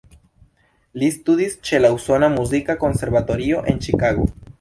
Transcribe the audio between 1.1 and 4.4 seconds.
studis ĉe la Usona Muzika Konservatorio en Ĉikago.